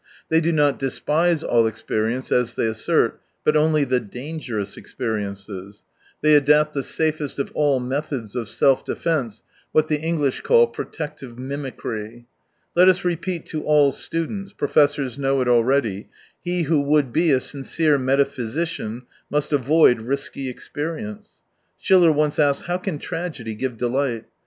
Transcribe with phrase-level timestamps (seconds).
[0.29, 5.83] They do not despise all experience, as they assert, but only the dangerous experiences.
[6.23, 11.37] They adapt the safest of all methods of self defence, what the English call protective
[11.37, 12.25] mimicry.
[12.75, 16.09] Let us repeat to all students— professors know it already:
[16.43, 21.41] he who w ould be a sincere metaphysician must avoid risky experience.
[21.77, 24.25] Schiller once asked: How can tragedy give delight